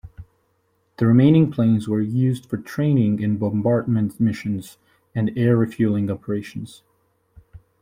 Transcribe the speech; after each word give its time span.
The 0.97 1.05
remaining 1.05 1.51
planes 1.51 1.87
were 1.87 2.01
used 2.01 2.47
for 2.47 2.57
training 2.57 3.19
in 3.19 3.37
bombardment 3.37 4.19
missions 4.19 4.79
and 5.13 5.29
air 5.37 5.55
refueling 5.55 6.09
operations. 6.09 6.81